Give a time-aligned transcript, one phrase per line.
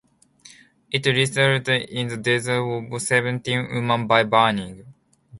[0.89, 4.91] It resulted in the death of seventeen women by burning.